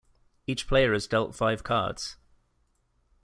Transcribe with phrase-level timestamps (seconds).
[0.47, 2.17] Each player is dealt five cards.